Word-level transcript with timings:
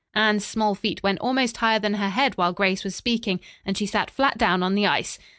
Anne's 0.15 0.43
small 0.43 0.73
feet 0.73 1.03
went 1.03 1.19
almost 1.19 1.57
higher 1.57 1.77
than 1.77 1.93
her 1.93 2.09
head 2.09 2.35
while 2.35 2.51
Grace 2.51 2.83
was 2.83 2.95
speaking, 2.95 3.39
and 3.63 3.77
she 3.77 3.85
sat 3.85 4.09
flat 4.09 4.35
down 4.35 4.63
on 4.63 4.73
the 4.73 4.87
ice. 4.87 5.19